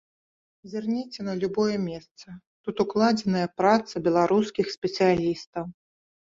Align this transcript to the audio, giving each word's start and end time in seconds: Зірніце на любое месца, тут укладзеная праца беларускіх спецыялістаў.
Зірніце 0.71 1.19
на 1.27 1.33
любое 1.41 1.75
месца, 1.89 2.27
тут 2.63 2.75
укладзеная 2.85 3.45
праца 3.63 4.05
беларускіх 4.11 4.65
спецыялістаў. 4.81 5.73